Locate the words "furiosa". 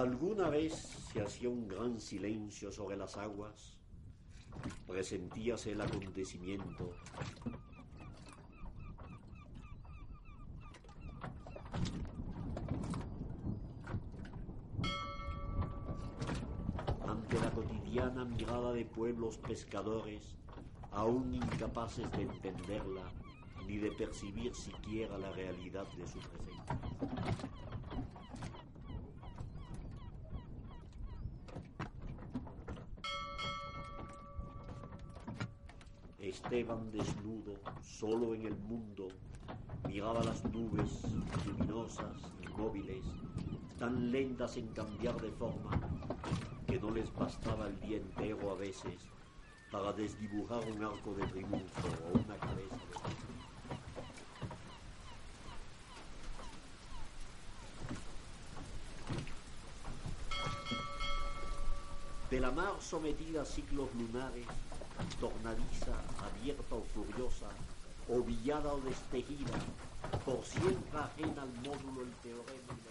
66.94-67.48